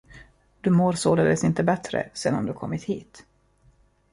[0.61, 3.25] Du mår således inte bättre, sedan du kommit hit?